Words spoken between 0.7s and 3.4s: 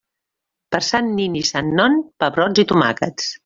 Per Sant nin i Sant Non, pebrots i tomàquets.